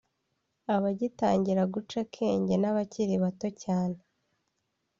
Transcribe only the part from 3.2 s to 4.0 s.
bato cyane